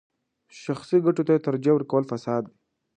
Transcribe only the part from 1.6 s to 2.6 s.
ورکول فساد دی.